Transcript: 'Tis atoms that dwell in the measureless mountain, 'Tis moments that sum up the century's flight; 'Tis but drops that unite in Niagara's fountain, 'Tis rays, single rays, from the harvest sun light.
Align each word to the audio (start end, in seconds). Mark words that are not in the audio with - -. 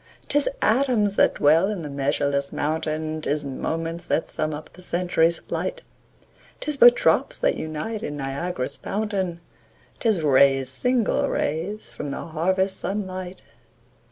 'Tis 0.29 0.49
atoms 0.63 1.15
that 1.15 1.35
dwell 1.35 1.69
in 1.69 1.83
the 1.83 1.87
measureless 1.89 2.51
mountain, 2.51 3.21
'Tis 3.21 3.45
moments 3.45 4.03
that 4.07 4.27
sum 4.27 4.51
up 4.51 4.73
the 4.73 4.81
century's 4.81 5.37
flight; 5.41 5.83
'Tis 6.59 6.75
but 6.75 6.95
drops 6.95 7.37
that 7.37 7.55
unite 7.55 8.01
in 8.01 8.17
Niagara's 8.17 8.77
fountain, 8.77 9.39
'Tis 9.99 10.23
rays, 10.23 10.69
single 10.69 11.29
rays, 11.29 11.91
from 11.91 12.09
the 12.09 12.17
harvest 12.25 12.79
sun 12.79 13.05
light. 13.05 13.43